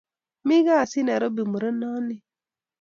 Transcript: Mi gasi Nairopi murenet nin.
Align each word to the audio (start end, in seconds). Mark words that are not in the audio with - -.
Mi 0.47 0.57
gasi 0.65 0.99
Nairopi 1.05 1.43
murenet 1.51 1.95
nin. 2.07 2.21